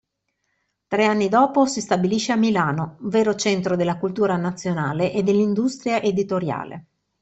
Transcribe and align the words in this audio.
Tre 0.87 1.05
anni 1.05 1.29
dopo 1.29 1.67
si 1.67 1.79
stabilisce 1.79 2.31
a 2.31 2.35
Milano, 2.35 2.97
vero 3.01 3.35
centro 3.35 3.75
della 3.75 3.99
cultura 3.99 4.35
nazionale 4.35 5.11
e 5.13 5.21
dell'industria 5.21 6.01
editoriale. 6.01 6.85